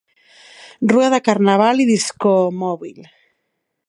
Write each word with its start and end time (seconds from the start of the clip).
Rua 0.93 1.09
de 1.15 1.19
carnaval 1.27 1.83
i 1.83 1.87
discomòbil. 1.93 3.07